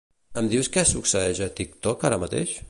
[0.41, 2.57] Em dius què succeeix a TikTok ara mateix?